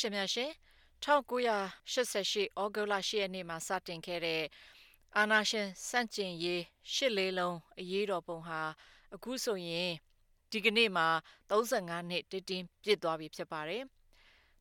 [0.00, 0.50] ရှင်များရှင်
[1.04, 4.42] 1988ဩဂုတ်လ10ရက်နေ့မှာစတင်ခဲ့တဲ့
[5.16, 6.62] အာနာရှင်စန့်ကျင်ရေး
[6.92, 8.60] ရှစ်လေးလုံးအရေးတော်ပုံဟာ
[9.14, 9.92] အခုဆိုရင်
[10.50, 11.08] ဒီကနေ့မှာ
[11.50, 13.84] 35နှစ်တည်တင်းပြည့်သွားပြီဖြစ်ပါတယ်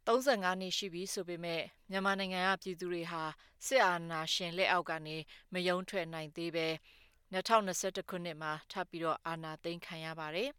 [0.08, 3.24] 35နှစ်ရှိပြီဆိုပေမဲ့မြန်မာနိုင်ငံကပြည်သူတွေဟာ
[3.66, 5.18] စစ်အာဏာရှင်လက်အောက်ကနေ
[5.54, 6.68] မယုံထွက်နိုင်သေးပဲ
[7.34, 10.50] 2021ခုနှစ်မှာထပ်ပြီးတော့အာဏာသိမ်းခံရပါတယ်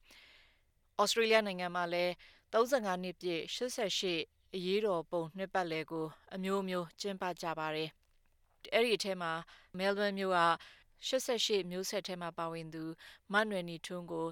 [1.00, 2.12] ။ဩစတြေးလျနိုင်ငံမှာလည်း
[2.52, 7.90] 35နှစ်ပြည့်88 အရေးတော်ပုံနှစ်ပတ်လည်ကို အမျိုးမျိုးကျင်းပကြပါတယ်။
[8.74, 9.32] အဲ့ဒီအထဲမှာ
[9.78, 10.40] မဲလ်ဘန်မြို့က
[11.08, 12.84] 88မျိုးဆက်ထဲမှာပါဝင်သူ
[13.32, 14.26] မနွယ်နီထွန်းကို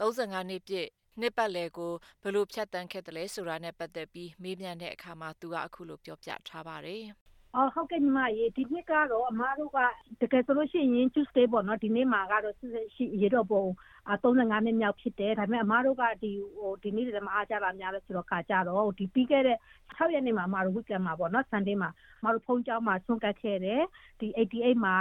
[0.00, 0.88] 35နှစ်ပြည့်
[1.20, 1.92] နှစ်ပတ်လည်ကို
[2.22, 7.04] ဘလို့ဖြတ်တန်းခဲ့တယ်လဲဆိုတာနဲ့ပတ်သက်ပြီးမေးမြန်းတဲ့အခါမှာသူကအခုလိုပြောပြထားပါတယ်။
[7.56, 9.78] အော်ဟုတ်ကဲ့ညီမရေဒီနှစ်ကတော့အမားတို့က
[10.20, 13.64] တကယ်ဆိုလို့ရှိရင် Tuesday ပေါ့နော်ဒီနေ့မှာကတော့ရှိရေတော့ပုံ
[14.10, 19.58] 35နှစ်မြောက်ဖြစ်တယ်ဒါပေမဲ့အမားတို့ကဒီဟိုဒီနေ့တည်းမှာအားကြတာများလို့ဆိုတော့ခါကြတော့ဒီပြီးခဲ့တဲ့
[19.96, 23.82] 6ရက်နေ့မှာအမားတို့ weekend မှာပေါ့နော် Sunday မှာအမားတို့ဖုန်းကြောင်းမှာဆွန့်ကတ်ခဲ့တယ်
[24.20, 24.96] ဒီ88မှာ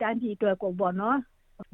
[0.00, 1.18] တန်းပြည်အတွက်ကိုပေါ့နော်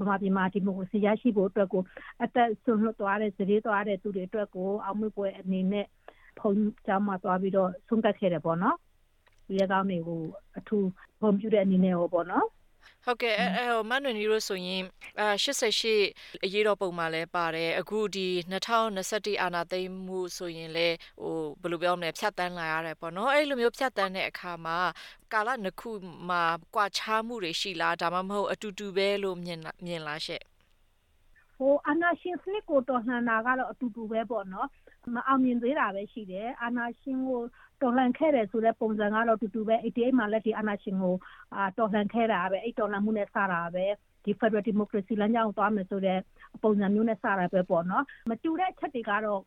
[0.00, 1.82] ဗမာပြည်မှာဒီမိုကရေစီရရှိဖို့အတွက်ကို
[2.24, 5.86] အသက်ဆွလွတ်သွားတဲ့စည်သွားတဲ့သူတွေအတွက်ကိုအောင်မြင်ပွဲအနေနဲ့
[6.38, 8.76] ဖုန်းကြောင်းမှာသွားပြီးတော့ဆုံးကတ်ခဲ့တယ်ပေါ့နော်
[9.46, 10.20] ဒီရကောင်းတွေကို
[10.58, 10.86] အထူး
[11.20, 12.46] ဂုဏ်ပြုတဲ့အနေနဲ့ဟောပေါ့နော်
[13.04, 14.82] ဟုတ်ကဲ့အဲဟိုမန်နွေနီတို့ဆိုရင်
[15.20, 24.78] အဲ88အရေးတော်ပုံမှာလည်းပါတယ်အခုဒီ2021အာနာသိမ်းမှုဆိုရင်လည်းဟိုဘယ်လိုပြောမလဲဖြတ်တန်းလာရတယ်ပေါ့နော်အဲ့လိုမျိုးဖြတ်တန်းတဲ့အခါမှာ
[25.32, 25.90] ကာလနှစ်ခု
[26.28, 26.42] မှာ
[26.74, 30.44] ကွာခြားမှုတွေရှိလားဒါမှမဟုတ်အတူတူပဲလို့မြင်မြင်လားရှင့်
[31.56, 34.68] ဟိုအာနာရှင်စနစ်ကိုတော်လှန်တာကတော့အတူတူပဲပေါ့နော်
[35.14, 37.42] မအောင်မြင်သေးတာပဲရှိတယ်အာနာရှင်ကို
[37.82, 41.16] တော်လှန်ခဲ့တယ်ဆိုတဲ့ပုံစံကတော့တူတူပဲ88မှာလည်းဒီအာနာရှင်ကို
[41.54, 43.86] အာတော်လှန်ခဲ့တာပဲအဲ့တော်လှန်မှုနဲ့စတာပဲ
[44.24, 46.18] ဒီ Federal Democracy လမ်းကြောင်းသွားမယ်ဆိုတဲ့
[46.62, 49.40] ပုံစံမျိုးနဲ့စတာပဲပေါ့နော်မတူတဲ့ချက်တွေကတော့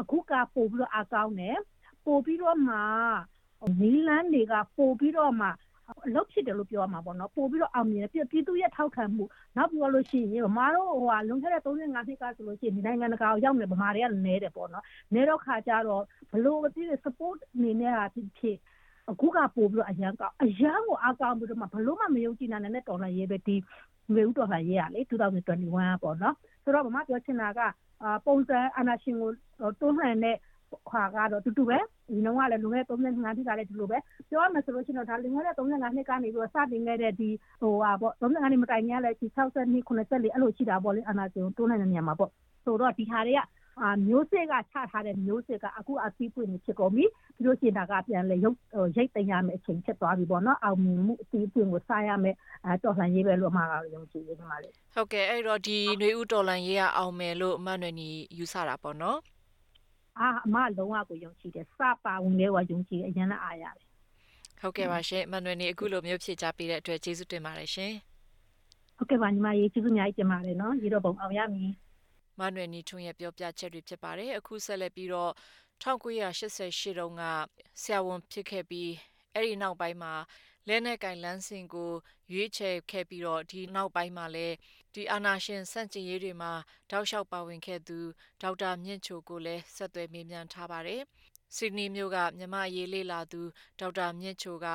[0.00, 1.58] အခုကပို့ပြီးတော့အကောင်းတယ်
[2.06, 2.76] ပို့ပြီးတော့မှ
[3.80, 5.48] နီလန်းတွေကပို့ပြီးတော့မှ
[6.06, 9.24] အလုပ်ဖြစ်တယ်လို့ပြောရမှာပေါ့နော်ပို့ပြီးတော့အောင်မြင်တယ်ပြည်သူရဲ့ထောက်ခံမှု
[9.56, 14.84] နောက်ပြောလို့ရှိရင်ဗမာတို့ဟိုဟာလွန်ခဲ့တဲ့35နှစ်ကဆိုလို့ရှိရင်ဒီနိုင်ငံတကာကိုရောက်နေဗမာတွေကနဲတယ်ပေါ့နော်
[15.14, 18.56] နဲတော့ခါကြတော့ဘလို့အပြည့် support အနေနဲ့ဟာဖြစ်
[19.10, 23.56] အခုကပို့ပြီးတော့အရန်ကောက်အရန်ကိုအကောင်းပြီးတော့မှဘလို့မှမယုံကြည်နိုင်တဲ့တော်လှန်ရေးပဲဒီ
[24.12, 27.60] ငွေဥတော်လှန်ရေးရလေ2021ပေါ့နော်ဆိုတော့ဗမာပြောချင်တာက
[28.26, 29.30] ပုံစံအာနာရှင်ကို
[29.80, 30.36] တွန်းလှန်တဲ့
[30.90, 31.78] ခွာကတော့တူတူပဲ
[32.08, 37.28] ဒီနှောင်းကလည်းလွန်ခဲ့တဲ့35နှစ်ကလည်းဒီလိုပဲပြောရမယ်ဆိုလို့ရှိရင်တော့ဒါလွန်ခဲ့တဲ့35နှစ်ကနေပြီးတော့စတင်ခဲ့တဲ့ဒီ
[37.60, 42.30] ဟိုဟာပေါ့35နှစ်မတိုင်ခင်ကလည်းဒီ60နှစ်90လေးအဲ့လိုရှိတာပေါ့လေအနာကျုံတွန်းနိုင်တဲ့နေရာမှာပေါ့
[42.64, 43.40] ဆိုတော့ဒီဟာတွေက
[43.82, 47.04] အာမျိုးစစ်ကချထားတဲ့မျိုးစစ်ကအခုအသီးပွင့်နေဖြစ်ကုန်ပြီ
[47.36, 48.56] ပြီးလို့ရှိရင်ဒါကပြန်လေရုပ်
[48.96, 59.18] ရိတ်သိမ်းရမယ့်အချိန်ဖြစ်သွားပြီပေါ့နော်အောင်မြင်မှုအသီးပွင့်ကိုစားရမယ့်အဲတော်လှန်ရေးပဲလို့အမှားကတော့ယုံကြည်နေမှာလေဟုတ်ကဲ့အဲ့တော့ဒီຫນွေဥတော်လှန်ရေးကအောင်မယ်လို့အမှန်တည်းယူဆတာပေါ့နော်
[60.20, 63.86] အာအမလုံးဝကိုယုံကြည်တယ်စပါဝင်လဲကယုံကြည်အရင်လည်းအားရတယ်
[64.60, 67.92] ဟုတ်ကဲ့ပါရှင်မန်နွယ်နေအခုလိုမျိုးဖြည့်ချပေးတဲ့အတွက်ကျေးဇူးတင်ပါတယ်ရှင်
[68.96, 71.72] ဟုတ်ကဲ့ပါညီမရေကျေးဇူးအများကြီးတင်ပါတယ်နော်ရေတော့ပုံအောင်ရမည်
[72.38, 75.32] မန်နွယ်နီထွန်းရဲ့ပြောပြချက်တွေဖြစ်ပါတယ်အခုဆက်လက်ပြီးတော့
[75.82, 77.22] 1988တုန်းက
[77.82, 78.90] ဆရာဝန်ဖြစ်ခဲ့ပြီး
[79.34, 80.14] အဲ့ဒီနောက်ပိုင်းမှာ
[80.68, 81.92] လဲနဲ့ကင်လန်းစင်ကို
[82.32, 84.56] ရွေးချယ်ခဲ့ပြီးတော့ဒီနောက်ပိုင်းမှာလည်း
[84.93, 86.51] ဒီအာနာရှင်စန့်ကျင်ရေးတွေမှာ
[86.91, 87.99] တောက်လျှောက်ပါဝင်ခဲ့သူ
[88.41, 91.01] ဒေါက်တာမြင့်ချိုကိုလည်းဆက်သွယ်မေးမြန်းထားပါတယ်။
[91.55, 93.41] ဆစ်ဒနီမြို့ကမြမရေးလေးလာသူ
[93.79, 94.67] ဒေါက်တာမြင့်ချိုက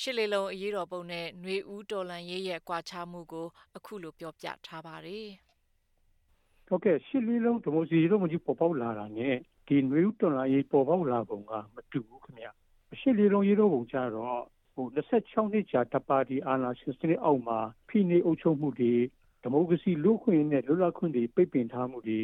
[0.00, 3.46] ရှစ်လေးလုံးအရေးတော်ပုံနဲ့ຫນွေဦးတော်လန်ရေးရဲ့ကွာခြားမှုကို
[3.76, 5.28] အခုလိုပြောပြထားပါတယ်။
[6.68, 9.34] ဟုတ်ကဲ့ရှစ်လေးလုံးဒီမိုစီတို့မကြီးပေါ်ပေါက်လာတာနဲ့
[9.66, 12.46] ဒီຫນွေဦးတော်လန်ရေးပေါ်ပေါက်လာပုံကမတူဘူးခင်ဗျ။
[13.00, 14.38] ရှစ်လေးလုံးရေးတော်ပုံကြတော့
[14.75, 18.93] ဟို26နှစ်ကြာတပါတီအာဏာရှင်စနစ်အောက်မှာဖိနှိပ်အုပ်ချုပ်မှုတွေ
[19.41, 22.21] ဒီမိုကရေစီလူ့ခွင့်နဲ့လွတ်လပ်ခွင့်တွေပိတ်ပင်ထားမှုတွေ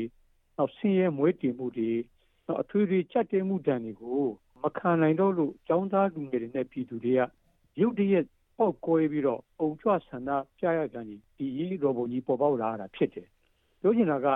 [0.57, 1.91] နောက်ဆင်းရဲမွဲတေမှုတွေ
[2.45, 4.23] နောက်အထွေထွေချက်တဲမှုတန်တွေကို
[4.63, 7.21] မခံနိုင်တော့လို့ចောင်းသားလူငယ်တွေနဲ့ပြည်သူတွေက
[7.79, 8.25] ရုတ်တရက်
[8.57, 11.05] ပေါက်ကွဲပြီးတော့အုံကြွဆန္ဒပြရကြတယ်
[11.37, 13.27] ဒီရေးတော်ပုံကြီးပေါ်ပေါက်လာတာဖြစ်တယ်
[13.81, 14.27] ပြောချင်တာက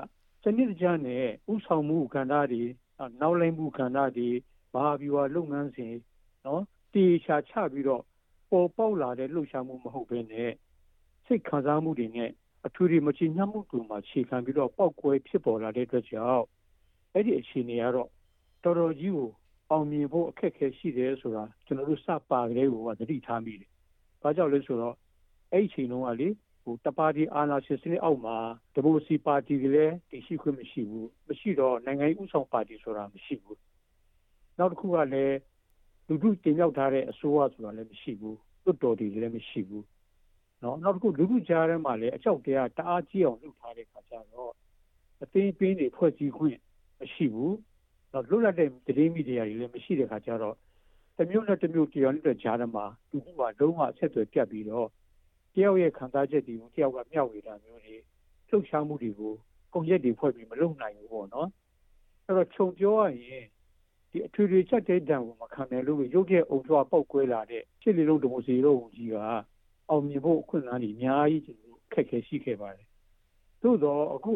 [0.44, 2.64] စနစ်တကျနဲ့ဥဆောင်မှုကဏ္ဍတွေ
[3.22, 4.30] နောက်လိုက်မှုကဏ္ဍတွေ
[4.74, 5.94] ဘာဘီဝါလုပ်ငန်းစဉ်
[6.46, 8.04] နော်တေချာချပြီးတော့
[8.54, 10.52] ပေါ်ပေါက်လာတဲ့လှုပ်ရှားမှုမဟုတ်ဘဲနဲ့
[11.26, 12.30] စိတ်ခံစားမှုတွေနဲ့
[12.66, 16.46] အထူးတွေမချညှမှုတွေမှာခြေခံပြီးတော့ပောက်ကွဲဖြစ်ပေါ်လာတဲ့အတွက်ကြောင့်
[17.14, 18.10] အဲ့ဒီအခြေအနေကတော့
[18.64, 19.30] တော်တော်ကြီးကို
[19.70, 23.70] အောင်မြင်ဖို့အခက်အခဲရှိတယ်ဆိုတာကျွန်တော်တို့စပါကလေးကိုသတိထားမိတယ်။
[24.22, 24.96] ဘာကြောင့်လဲဆိုတော့
[25.52, 26.30] အဲ့ဒီအချိန်တုန်းကလေ
[26.64, 28.38] ဟိုတပါတီအာဏာရှင်စနစ်အောက်မှာ
[28.74, 33.58] ဒီမိုစီပါတီတွေလည်းတည်ရှိခွင့်မရှိဘူး။မရှိတော့နိုင်ငံရေးဥဆောင်ပါတီဆိုတာမရှိဘူး။
[34.60, 35.36] နောက်တစ်ခုကလည်း
[36.07, 39.85] လူထုတင်ရောက်ထားတဲ့အစိုးရဆိုတာလည်းမရှိဘူးတွတ်တော်တွေလည်းမရှိဘူး
[40.61, 44.53] เนาะနောက်တစ်ခုလူထုကြားထဲမှာလည်းအကြောက်တရားတအားကြီးအောင်လုပ်ထားတဲ့ခါကျတော့
[45.23, 46.59] အသိပင်းတွေဖွဲ့စည်းခွင့်
[47.01, 47.57] မရှိဘူး
[48.13, 50.55] တော့လွတ်လပ်တဲ့သတင်းမီဒီယာတွေလည်းမရှိတဲ့ခါကျတော့
[51.17, 54.89] တစ်မျိုးနဲ့တစ်မျိုးတရားနဲ့ကြားထဲမှာလူမှုမှာလုံးဝအဆက်အသွယ်ပြတ်ပြီးတော့
[55.55, 57.97] တယောက်ရဲ့ခံစားချက်တွေကိုတယောက်ကမျှဝေတာမျိုးတွေ
[58.49, 59.33] လှုပ်ရှားမှုတွေကို
[59.75, 61.49] ကုန်ရက်တွေဖွဲ့ပြီးမလုပ်နိုင်ဘူးပေါ့နော်
[62.25, 63.45] အဲ့တော့ခြုံပြောရရင်
[64.14, 69.16] ဒီအထွေထွေချက်တဲ့တံကိုမခံနိုင်လို့ရုပ်ရဲ့အုံထွားပေါက်ကွဲလာတဲ့ဖြစ်လေလုံးဒီမိုစီတို့ဝန်ကြီးက
[69.90, 72.88] အောင်မြင်ဖို့အခွင့်အလမ်းကြီးအများကြီးကျွန်တော်ခက်ခဲရှိခဲ့ပါတယ်
[73.62, 74.34] သို့တော့အခု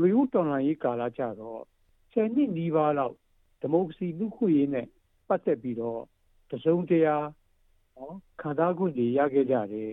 [0.00, 1.60] လူဦးတော်လှန်ရေးကာလကြတော့
[2.12, 3.14] ဆယ်နှစ်နီးပါးလောက်
[3.60, 4.86] ဒီမိုကရေစီလူ့ခွင့်ရေးနဲ့
[5.28, 6.00] ပတ်သက်ပြီးတော့
[6.50, 7.16] တစုံတရာ
[7.96, 9.92] နော်ခံစားခွင့်တွေရခဲ့ကြတယ်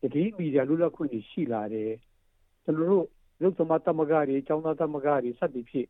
[0.00, 1.92] တတိမီဒီယာလူ့လက်ခွင့်တွေရှိလာတယ်
[2.64, 3.06] ကျွန်တော်တို့
[3.40, 5.88] လူ့သမတ်တမကတွေចောင်းသားတမကတွေစသည်ဖြင့်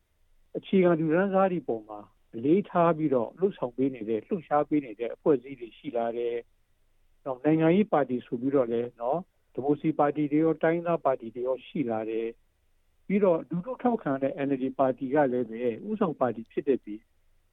[0.56, 2.00] အခြေခံလူရန်စားတွေပုံမှာ
[2.44, 6.34] လေးထားပြီးတော့လှုပ်ဆောင်ပေးနေတဲ့လှုပ်ရှားပေးနေတဲ့အဖွဲ့အစည်းတွေရှိလာတယ်။
[7.24, 9.18] တော့နိုင်ငံရေးပါတီဆိုပြီးတော့လည်းနော်
[9.54, 12.26] ဒီမိုစီပါတီတွေရောတိုင်းသားပါတီတွေရောရှိလာတယ်။
[13.06, 17.00] ပြီးတော့ဒုတို့ထောက်ခံတဲ့ NLD ပါတီကလည်းပဲဥဆောင်ပါတီဖြစ်တဲ့ပြီး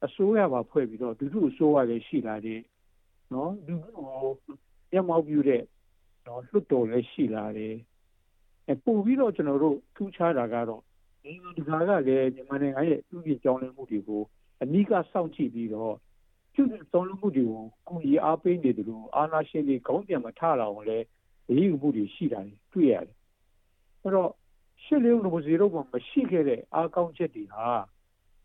[0.04, 2.60] အစိုးရပါဖွဲ့ပြီးတော့ဒုတို့အစိုးရလည်းရှိလာတယ်။
[3.32, 4.56] နော်ဒုတို့ကို
[4.94, 5.62] ရမောက်ပြတဲ့
[6.26, 7.74] နော်လွတ်တော်လည်းရှိလာတယ်။
[8.68, 10.82] အဲပို့ပြီးတော့ကျွန်တော်တို့ထူးခြားတာကတော့
[11.24, 14.22] နိုင်ငံတကာကလည်းမြန်မာနိုင်ငံရဲ့ဥပဒေကြောင်းလင်းမှုတွေကို
[14.62, 15.94] အနီးကစောင့်ကြည့်ပြီးတော့
[16.54, 20.98] ကျွတ်သုံးလုံးမှုတွေကိုကိုကြီးအားပေးနေတယ်လို့အာနာရှင်တွေခေါင်းပြန်မထလာအောင်လဲ
[21.48, 22.40] အရေးယူမှုတွေရှိတာ
[22.72, 23.16] တွေ့ရတယ်။
[24.02, 24.30] အဲ့တော့
[24.84, 25.78] ရှစ်လေးလုံးစီတော့မ
[26.08, 27.68] ရှိခဲ့တဲ့အားကောင်းချက်တွေဟာ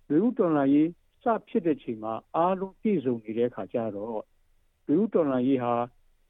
[0.10, 0.90] လူဦးတော်လာရေး
[1.24, 4.24] စဖြစ်တဲ့ချိန်မှာအားလုံးပြည့်စုံနေတဲ့ခါကျတော့
[4.88, 5.74] လူဦးတော်လာရေးဟာ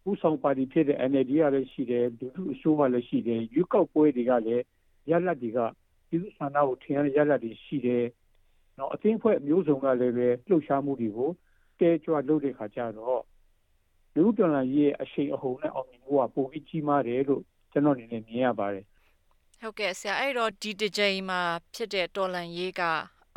[0.10, 4.64] ဥဆောင်ပါတီဖြစ်တဲ့ NLD ကလည်းရှိတယ်ဒုတိယအစိုးရလည်းရှိတယ်ရွေးကောက်ပွဲတွေကလည်း
[5.10, 5.60] ရလတ်တွေက
[6.08, 8.04] ပြည်သူ့ဆန္ဒကိုထင်ရတဲ့ရလတ်တွေရှိတယ်
[8.78, 11.30] နော်အသင်းဖွဲ့မျိုးစုံကလည်းပဲလှုပ်ရှားမှုတွေကို
[11.80, 13.22] တဲကြွလုပ်တဲ့ခါကျတော့
[14.16, 18.86] လူ့တော်လှန်ရေးရဲ့အရှိန်အဟုန်နဲ့အောင်မြင်မှုကပိုပြီးကြီးမားတယ်လို့ကျွန်တော်အနေနဲ့မြင်ရပါတယ်
[19.62, 21.42] ဟုတ်ကဲ့ဆရာအဲ့တော့ဒီတစ်ကြိမ်မှာ
[21.76, 22.82] ဖြစ်တဲ့တော်လှန်ရေးက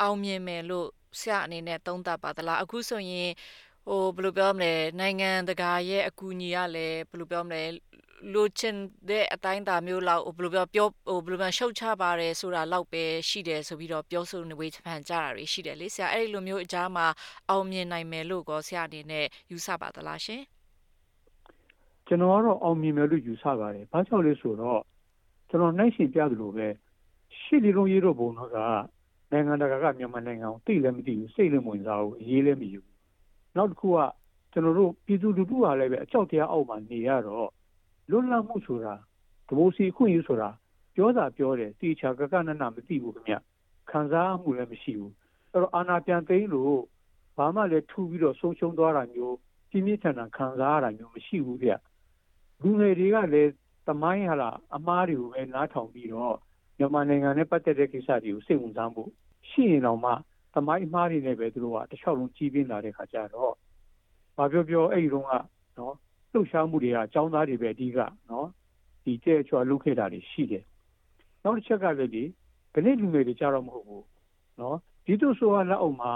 [0.01, 0.87] အောင်မြင်မယ်လို့
[1.19, 3.31] ဆရာအနေနဲ့သုံးသပ်ပါသလားအခုဆိုရင်
[3.87, 7.63] ဟိုဘယ်လိုပြောမလဲနိုင်ငံတကာရဲ့အကူအညီကလည်းဘယ်လိုပြောမလဲ
[8.33, 8.75] လိုချင်
[9.09, 17.05] တဲ့အတိုင်းတာမျိုးလောက်ဘယ်လိုပြောပြောဟိုဘယ်လိုမှရှုတ်ချပါတယ်ဆိုတာလောက်ပဲရှိတယ်ဆိုပြီးတော့ပြောဆိုနေဝေးချပန်ကြတာတွေရှိတယ်လေဆရာအဲ့ဒီလိုမျိုးအကြားမှာ
[17.49, 20.41] အောင်မြင်နိုင်မယ်လို့ကောဆရာအနေနဲ့ယူဆပါသလားရှင်
[22.07, 24.81] ကျွန်တော်ကတော့အောင်မြင်မယ်လို့ယူဆပါတယ်ဘာကြောင့်လဲဆိုတော့
[25.49, 26.67] ကျွန်တော်နိုင်ရှင်ပြသလိုပဲ
[27.39, 28.57] ရှစ်လီလုံးရေးတော့ဘုံတော့က
[29.31, 32.95] နိုင်ငံတကာကမြန်မာနိုင်ငံကိုသိလည်းမသိဘူးစိတ်လည်းမဝင်စားဘူးရေးလည်းမယူဘူး
[33.55, 33.97] နောက်တစ်ခုက
[34.53, 37.49] ကျွန်တော်တို့ပြည်သူလူထုကလည်းပဲအကြောက်တရားအောက်မှာနေရတော့
[38.11, 38.93] လွတ်လပ်မှုဆိုတာ
[39.47, 40.49] ဒီမိုစီခွင့်ယူဆိုတာ
[40.95, 43.35] ပြောတာပြောတယ်တိချာကကနနမသိဘူးခင်ဗျ
[43.89, 45.13] ခံစားမှုလည်းမရှိဘူး
[45.51, 46.77] အဲ့တော့အာနာပြန်သိမ်းလို့
[47.37, 49.35] ဘာမှလည်းထူပြီးတော့ဆုံးရှုံးသွားတာမျိုး
[49.69, 51.71] ပြင်းပြထန်ထန်ခံစားရတာမျိုးမရှိဘူးဗျ
[52.61, 53.51] လူငယ်တွေကလည်း
[53.87, 56.35] တမိုင်းဟာလားအမားတွေကိုပဲနားထောင်ပြီးတော့
[56.77, 59.03] မြန်မာနိုင်ငံနဲ့ပတ်သက်တဲ့ကိစ္စတွေကိုစိတ်ဝင်စားမှု
[59.49, 60.11] ရှိရင်တော့မှ
[60.55, 63.53] တမိုင်းအမားတွေနဲ့ပဲသူတို့ကတခြားလုံးကြီးပြင်းလာတဲ့ခါကျတော့
[64.37, 65.31] ဘာပြောပြောအဲ့ဒီတော့က
[65.77, 65.95] နော်
[66.31, 67.99] လှုပ်ရှားမှုတွေကအကြောင်းသားတွေပဲအဓိက
[68.29, 68.47] နော်
[69.03, 70.63] ဒီကျဲချွာလုပ်ခဲ့တာတွေရှိတယ်
[71.43, 72.23] နောက်တစ်ချက်ကလည်းဒီ
[72.73, 74.05] ခဏလူငယ်တွေကြတော့မဟုတ်ဘူး
[74.59, 76.13] နော်ဒီတို့ဆိုရလက်အောင်မှာ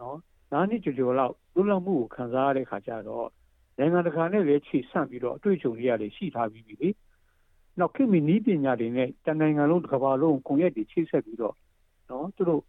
[0.00, 0.16] နော်
[0.52, 3.28] နားနှစ်ကြကြောလောက်လွတ်လပ်မှုကိုခံစားရတဲ့ခါကျတော့
[3.78, 6.88] နိုင်ငံတကာနဲ့လည်းခြေဆန့်ပြီးတော့အတွေ့အကြုံတွေကလည်းရှိထားပြီးပြီလေ
[7.78, 11.54] နောက်ခင်မီနီးပညာတွေနဲ့တန်နိုင်ငံလုံးတစ်ကမ္ဘာလုံးကွန်ရက်တွေချိတ်ဆက်ပြီးတော့
[12.10, 12.62] နော်သူတို့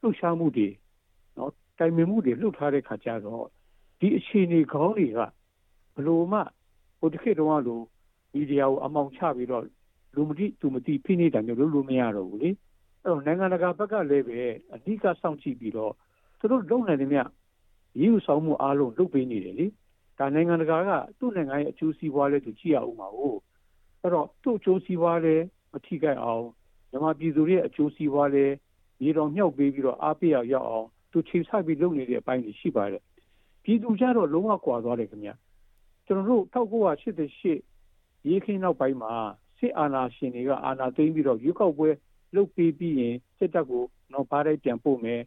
[0.00, 0.68] လှုပ်ရှားမှုတွေ
[1.36, 3.44] နော်တိုင်ပင်မှုတွေလှုပ်ထားတဲ့ခါကျတော့
[3.98, 5.20] ဒီအခြေအနေခေါင်းတွေကဘ
[6.06, 6.40] လို့မှ
[6.98, 7.80] ဟိုတစ်ခေတ်တုန်းကလို
[8.32, 9.64] မီဒီယာကိုအမောင်ချပြီးတော့
[10.14, 12.50] လူမတိသူမတိဖိနေတာမျိုးလုပ်လို့မရတော့ဘူးလေ
[13.02, 14.40] အဲ့တော့နိုင်ငံတကာဘက်ကလည်းပဲ
[14.74, 15.92] အဓိကစောင့်ကြည့်ပြီးတော့
[16.38, 17.18] သူတို့လုပ်နိုင်တယ်မြ
[18.00, 19.66] ရည်ဥဆောင်မှုအားလုံးလုပ်ပေးနေတယ်လေ
[20.18, 23.38] ဒါနိုင်ငံတကာကသူ့နိုင်ငံရဲ့အကျိုးစီးပွားလဲသူကြည့်ရအောင်ပါဟုတ်
[24.00, 25.34] အဲ့တော့သူ့အကျိုးစီးပွားလဲ
[25.72, 26.44] မထိခိုက်အောင်
[26.90, 28.44] မြန်မာပြည်သူတွေရဲ့အကျိုးစီးပွားလဲ
[29.04, 33.02] ရေတော်မြောက်ပေးပြီးတော့အားပေးရရောက်အောင်သူချိန်ဆပြီးလုပ်နေတဲ့အပိုင်းတွေရှိပါတယ်
[33.64, 35.30] ပြည်သူကြတော့လုံးဝကွာသွားတယ်ခင်ဗျ
[36.08, 39.12] ကျွန်တော်တို့1988ရေးခင်းနောက်ပိုင်းမှာ
[39.58, 41.88] စစ်အာဏာရှင်တွေကအာဏာသိမ်းပြီးတော့ရွေးကောက်ပွဲ
[42.34, 45.20] လုပ်ပေးပြီးရင်စစ်တပ်ကိုတော့ပါးလိုက်ပြန်ပို့မယ်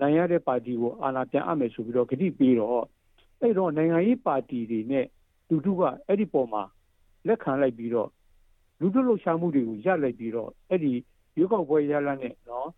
[0.00, 2.84] နိုင်ရတဲ့ပါတီကိုအာဏာပြန်အပ်မယ်ဆိုပြီးတော့ဂတိပေးတော့
[3.40, 5.06] အဲ့တော့နိုင်ငံရေးပါတီတွေနဲ့
[5.48, 6.62] လူထုကအဲ့ဒီပေါ်မှာ
[7.26, 8.08] လက်ခံလိုက်ပြီးတော့
[8.80, 10.92] လူထုလှုပ်ရှားမှုတွေကိုရပ်လိုက်ပြီးတော့အဲ့ဒီ
[11.36, 12.68] ရွေးကောက်ပွဲရလနဲ့နော်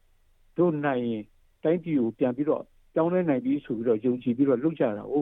[0.56, 1.24] တို့နိုင်ရင်
[1.62, 2.64] တိုင်းပြည်ကိုပြန်ပြီးတော့
[2.94, 5.14] ကြောင်းလဲနိုင်ပြီးဆိုပြီးတော့ယုံကြည်ပြီးတော့လုပ်ကြတာ哦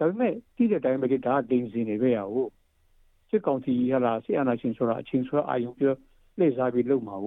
[0.00, 2.36] ဒါပေမဲ့တိတဲ့အတိုင်းပဲဒါကတင်စီနေပဲရ哦
[3.28, 5.94] စစ်ကောင်စီဟလာစစ်အာဏာရှင်ဆိုတာအချင်းဆွဲအာယုံပြော
[6.38, 7.26] လှည့်စားပြီးလုပ်မှာ哦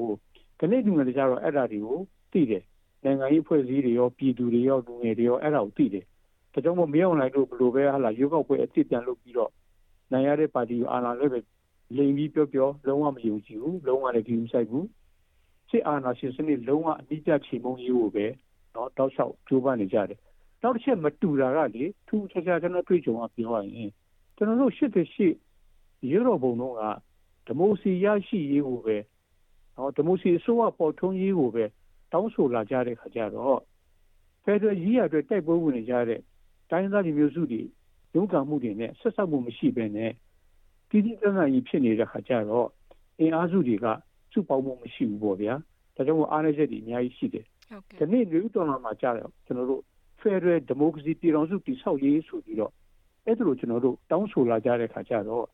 [0.60, 2.00] ခဏဒီမှာကြတော့အဲ့ဒါတွေကို
[2.32, 2.64] သိတယ်
[3.04, 6.06] နိုင်ငံရေးဖွဲ့စည်းတွေရောပြည်သူတွေရောလူငယ်တွေရောအဲ့ဒါကိုသိတယ်
[6.54, 9.52] ဒါကြောင့်မို့မရောက်နိုင်လို့ဘလို့ပဲဟလာရွေးကောက်ပွဲအစ်စ်ပြန်လုပ်ပြီးတော့
[10.12, 11.40] နိုင်ရတဲ့ပါတီကိုအာဏာလွှဲပဲ
[11.98, 14.88] လိမ်ပြီးပြောပြောလုံးဝမယုံကြည်ဘူးလုံးဝလည်းဒီမဆိုင်ဘူး
[15.70, 18.26] စစ်အာဏာရှင်စနစ်လုံးဝအနိစ္စချိန်မုံရေးကိုပဲ
[18.76, 20.20] နော်တောက်လျှောက်ကြိုးပမ်းနေကြတယ်
[20.64, 23.90] နောက်တစ်ချက်မတူတာကလေထူးခြားခြားကျွန်တော်တွေ့ကြုံအပြောရရင်
[24.36, 25.34] ကျွန်တော်တို့ရှစ်တဲ့ရှစ်
[26.10, 26.82] ရေတော်ဘုံတော့က
[27.46, 28.98] ဒီမိုစီရရှိရေးကိုပဲ
[29.76, 31.66] နော်ဒီမိုစီအစိုးရပေါ်ထွန်းရေးကိုပဲ
[32.12, 33.60] တောင်းဆိုလာကြတဲ့ခါကျတော့
[34.44, 36.20] ဖက်ဒရယ်ကြီးရအတွက်တိုက်ပွဲဝင်နေကြတဲ့
[36.70, 37.62] တိုင်းသားလူမျိုးစုတွေ
[38.16, 40.12] ရုံးကန်မှုတွေနဲ့ဆက်ဆက်မှုမရှိဘဲနဲ့
[40.90, 42.68] တည်တည်တံ့တံ့ကြီးဖြစ်နေတဲ့ခါကျတော့
[43.20, 43.86] အင်အားစုတွေက
[44.32, 45.54] စုပေါင်းမှုမရှိဘူးပေါ့ဗျာ
[45.96, 49.84] ဒါကြောင့်မို့အားနည်းချက်တွေအများကြီးရှိတယ်ဟုတ်ကဲ့ဒီနေ့လူတော်လာမှာကြာတော့ကျွန်တော်တို့
[50.34, 52.72] Federal Democracy ပြည်တော်စုတည်ဆောက်ရေးဆိုပြီးတော့
[53.26, 55.46] အဲ့ဒါလိုကျွန်တော်တို့တောင်းဆိုလာကြတဲ့ခါကျတော့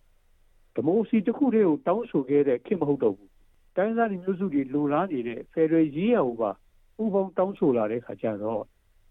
[0.75, 3.31] ဒီမိုကရေစီတစ်ခုတည်းကိုတောင်းဆိုခဲ့တဲ့ခင်မဟုတ်တော့ဘူး
[3.75, 6.51] တိုင်းသားလူမျိုးစုတွေလိုလားနေတဲ့ Federal ရေးရဟိုပါ
[7.03, 8.61] ဥပုံတောင်းဆိုလာတဲ့ခါကျတော့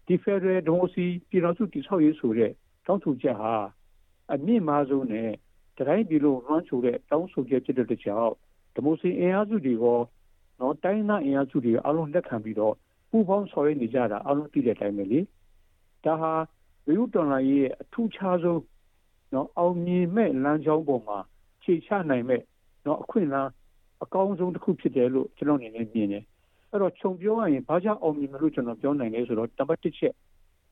[0.07, 2.51] ဒီ Federal Democracy ပြည်တော်စုတည်ဆောက်ရေးဆိုတဲ့
[2.85, 3.53] တောင်းဆိုချက်ဟာ
[4.33, 5.31] အမြင့်မားဆုံးနဲ့
[5.77, 8.33] တိုင်းပြည်လုံးလွှမ်းခြုံတဲ့တောင်းဆိုချက်ဖြစ်တဲ့ကြောင့်
[8.73, 9.99] ဒီမိုကရေစီအင်အားစုတွေရော
[10.59, 12.75] နော်တိုင်းသားအင်အားစုတွေအားလုံးလက်ခံပြီးတော့
[13.09, 15.19] ပူပေါင်းဆောင်ရွက်နေကြတာအားလုံးသိတဲ့အတိုင်းပဲလေ
[16.05, 16.33] ဒါဟာ
[16.87, 18.61] ဝိဥတော်လာရဲ့အထူးခြားဆုံး
[19.33, 21.17] နော်အောင်မြင်မဲ့လမ်းကြောင်းပေါ်မှာ
[21.63, 22.41] ခြေချနိုင်မဲ့
[22.85, 23.49] နော်အခွင့်အလမ်း
[24.03, 26.23] အကောင်းဆုံးတစ်ခုဖြစ်တယ်လို့ကျွန်တော်အနေနဲ့မြင်တယ်
[26.71, 30.13] အဲ့တော့ခြုံပြောရရင်ဘာကြောင့်အောင်မြင်မလို့ကျွန်တော်ပြောနိုင်လဲဆိုတော့တပတ်တစ်ချက်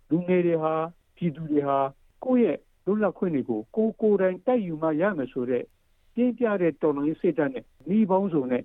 [0.10, 0.74] လူငယ်တွေဟာ
[1.16, 1.78] ပြည်သူတွေဟာ
[2.26, 5.64] ကိုယ့်ရဲ့လွတ်လပ်ခွင့်တွေကိုကိုယ်ကိုယ်တိုင်တိုက်ယူမှရမယ်ဆိုတဲ့
[6.14, 8.64] ပြင်းပြတဲ့တော်လှန်ရေးစိတ်ဓာတ်နဲ့နှီးပေါင်းစုံနဲ့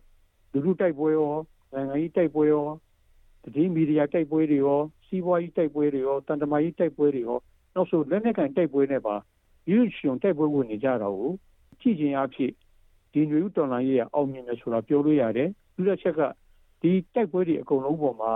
[0.53, 1.33] လူလူတိုက်ပွဲရော
[1.73, 2.67] နိုင်ငံရေးတိုက်ပွဲရော
[3.55, 4.81] တည်မီဒီယာတိုက်ပွဲတွေရော
[5.13, 7.39] စီးပွားရေးတိုက်ပွဲတွေရောတန်တမာရေးတိုက်ပွဲတွေရော
[7.75, 9.15] နောက်ဆိုလက်နက်ကန်တိုက်ပွဲနဲ့ပါ
[9.71, 11.31] ရွေးရှင်တိုက်ပွဲဝင်နေကြတာကို
[11.81, 12.53] ကြည့်ခြင်းအဖြစ်
[13.13, 16.21] ဒီຫນွေဥတော်လိုင်းရဲ့အောင်မြင်တယ်ဆိုတာပြောလို့ရတယ်ဒုတိယချက်က
[16.81, 18.33] ဒီတိုက်ပွဲတွေအကုန်လုံးပေါ်မှာ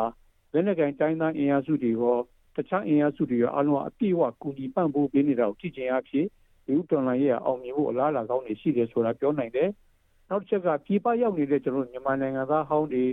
[0.52, 2.16] လက်နက်ကန်တိုင်းသားအင်အားစုတွေရော
[2.56, 6.26] တခြားအင်အားစုတွေရောအလုံးအပြည့်အဝကူညီပံ့ပိုးပေးနေတာကိုကြည့်ခြင်းအဖြစ်
[6.66, 9.68] ဒီဥတော်လိုင်းရဲ့အောင်မြင်ဖို့အလားအလာကောင်းတွေရှိတယ်ဆိုတာပြောနိုင်တယ်
[10.28, 13.04] နောက်တစ်ချက်ကပြည်ပရောက်နေတဲ့ကျွန်တော်မြန်မာနိုင်ငံသားဟောင်းတွေ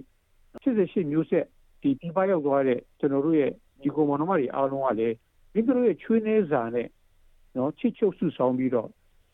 [0.64, 1.46] 88မျိုးဆက်
[1.84, 5.16] ဒီပြည်ပရောက်သွားတဲ့ကျွန်တော်တို့ရဲ့ဒီကွန်မန်နမတွေအားလုံးကလည်း
[5.54, 6.88] ဒီတို့ရဲ့ချွေးနှဲစာနဲ့
[7.56, 8.90] နော်ချစ်ချုပ်စုဆောင်ပြီးတော့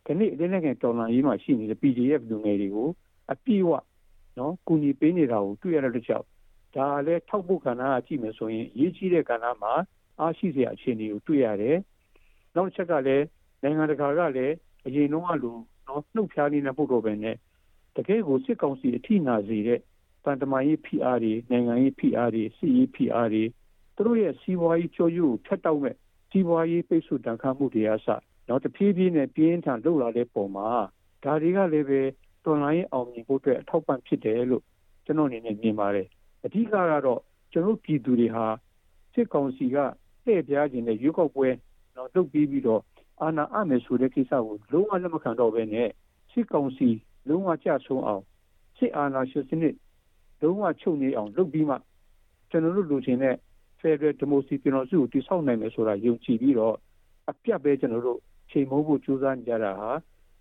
[0.06, 2.90] ဒီနေ့အင်းနဲ့တော်လန်ရေးမှာရှိနေတဲ့ PDF လူငယ်တွေကို
[3.32, 3.72] အပြည့်အဝ
[4.38, 6.28] နော်ကူညီပေးနေတာကိုတွေ့ရတဲ့ကြောင့်
[6.76, 9.74] ဒါလည်းထောက်ဖို့ကဏ္ဍကကြည့်မယ်ဆိုရင်အရေးကြီးတဲ့ကဏ္ဍမှာ
[10.20, 11.78] အားရှိစရာအခြေအနေကိုတွေ့ရတယ်။
[12.56, 13.26] နောက်တစ်ချက်ကလည်း
[13.62, 14.54] နိုင်ငံတကာကလည်း
[14.86, 17.36] အရင်တုန်းကလိုနော်နှုတ်ဖျားနေတဲ့ပုဂ္ဂိုလ်ပဲနဲ့
[17.96, 19.80] တကယ်ကိုစစ်ကောင်စီအထိနာစေတဲ့
[20.24, 23.44] တန်တမာရေး PR တွေနိုင်ငံရေး PR တွေစီရေး PR တွေ
[23.96, 25.96] သူတို့ရဲ့စီးပွားရေးချိုးယူကိုဖျက်တောက်မဲ့
[26.30, 28.08] စီးပွားရေးပိတ်ဆို့တန်ခါမှုတွေအစ
[28.50, 30.68] တော့တဖြည်းဖြည်းနဲ့ပြင်းထန်လှုပ်လာတဲ့ပုံမှာ
[31.24, 32.02] ဒါတွေကလည်းပဲ
[32.46, 34.64] တော်လိုင်းအောင်မြင်ဖို့အတွက်အထောက်ပံ့ဖြစ်တယ်လို့
[35.06, 36.08] ကျွန်တော်အနေနဲ့မြင်ပါတယ်
[36.46, 37.22] အဓိကကတော့
[37.52, 38.46] ကျွန်တော်ပြည်သူတွေဟာ
[39.14, 39.78] စစ်ကောင်စီက
[40.26, 41.48] တဲ့ပြားခြင်းနဲ့ရွေးကောက်ပွဲ
[41.96, 42.82] တော့တုတ်ပြီးပြီးတော့
[43.22, 45.90] အာဏာအမယ်ဆိုတဲ့ကိစ္စကိုလုံးဝလက်မခံတော့ဘဲနဲ့
[46.32, 46.90] စစ်ကောင်စီ
[47.28, 48.24] လုံးဝကြဆုံးအောင်
[48.78, 49.76] စစ်အာဏာရှင်စနစ်
[50.42, 51.76] လုံးဝချုပ်ငြိအောင်လုပ်ပြီးမှ
[52.50, 53.36] ကျွန်တော်တို့လူချင်းနဲ့
[53.82, 56.76] Federal Democracy ပြည်တော်စုကိုတည်ဆောက်နိုင်မယ်ဆိုတာယုံကြည်ပြီးတော့
[57.30, 58.20] အပြတ်ပဲကျွန်တော်တို့
[58.52, 59.90] ချိန်မိုးဖို့ကြိုးစားနေကြတာဟာ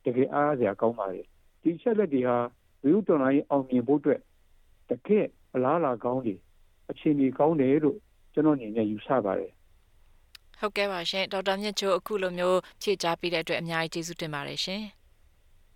[0.04, 1.26] တကယ်အားရစရာကောင်းပါတယ်
[1.62, 2.36] ဒီချက်လက်တွေဟာ
[2.82, 4.20] ဝိဥတော်လိုင်းအောင်မြင်ဖို့အတွက်
[4.90, 6.34] တကယ်အလားအလာကောင်းတွေ
[6.90, 7.98] အခြေအနေကောင်းတယ်လို့
[8.32, 9.52] ကျွန်တော်အနေနဲ့ယူဆပါတယ်
[10.58, 14.82] ဟုတ်ကဲ့ပါရှင်ဒေါက်တာမြင့်ချိုအခုလိုမျိုးဖြည့်ကြားပေးတဲ့အတွက်အများကြီးကျေးဇူးတင်ပါတယ်ရှင်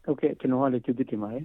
[0.05, 1.45] ဟုတ်ကဲ့ကျွန်တော်ကလည်းကျေးဇူးတင်ပါတယ်